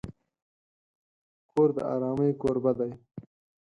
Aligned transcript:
کور 1.51 1.69
د 1.75 1.77
آرامۍ 1.93 2.31
کوربه 2.41 2.71
دی. 2.79 2.91